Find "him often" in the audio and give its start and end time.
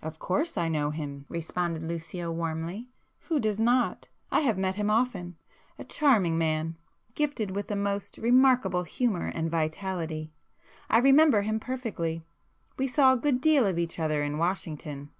4.76-5.36